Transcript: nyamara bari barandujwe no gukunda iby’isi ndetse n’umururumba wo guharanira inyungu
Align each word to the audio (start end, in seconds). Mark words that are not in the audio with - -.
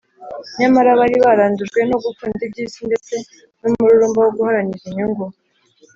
nyamara 0.59 0.91
bari 0.99 1.15
barandujwe 1.25 1.79
no 1.89 1.97
gukunda 2.03 2.39
iby’isi 2.47 2.81
ndetse 2.89 3.13
n’umururumba 3.61 4.19
wo 4.21 4.31
guharanira 4.37 4.83
inyungu 4.89 5.23